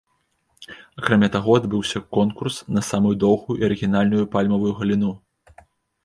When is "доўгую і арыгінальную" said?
3.25-4.23